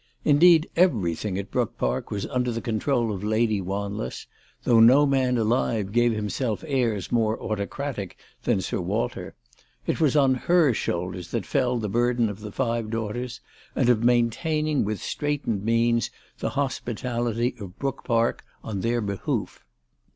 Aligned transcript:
Indeed 0.25 0.67
everything 0.75 1.37
at 1.37 1.51
Brook 1.51 1.77
Park 1.77 2.09
was 2.09 2.25
under 2.25 2.51
the 2.51 2.59
control 2.59 3.13
of 3.13 3.23
Lady 3.23 3.61
Wanless, 3.61 4.25
though 4.63 4.79
no 4.79 5.05
man 5.05 5.37
alive 5.37 5.91
g&ve 5.91 6.15
himself 6.15 6.63
airs 6.67 7.11
more 7.11 7.39
autocratic 7.39 8.17
than 8.41 8.61
Sir 8.61 8.81
Walter. 8.81 9.35
It 9.85 10.01
was 10.01 10.15
on 10.15 10.33
her 10.33 10.73
shoulders 10.73 11.29
that 11.29 11.45
fell 11.45 11.77
the 11.77 11.87
burden 11.87 12.29
of 12.29 12.39
the 12.39 12.51
five 12.51 12.89
daughters, 12.89 13.41
and 13.75 13.89
of 13.89 14.03
maintaining 14.03 14.83
with 14.83 14.99
straitened 15.03 15.63
means 15.63 16.09
the 16.39 16.49
hospitality 16.49 17.53
of 17.59 17.77
Brook 17.77 18.03
Park 18.03 18.43
on. 18.63 18.81
344 18.81 18.81
ALICE 18.81 18.81
DUGDALE. 18.81 18.81
their 19.35 19.45
behoof. 19.45 19.65